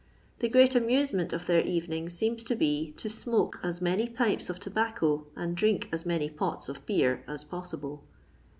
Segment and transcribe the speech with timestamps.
[0.39, 4.59] The great amusement of their cTenings seems to be, to smoke as many pipes of
[4.59, 8.01] tobacco and drink as many pots of beer as possible.